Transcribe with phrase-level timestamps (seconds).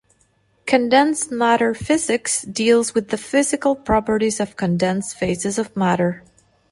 [0.65, 6.23] "Condensed matter physics" deals with the physical properties of condensed phases of matter.